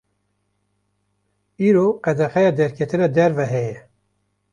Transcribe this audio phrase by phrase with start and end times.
[1.67, 3.75] îro qedexeya derketina derve heye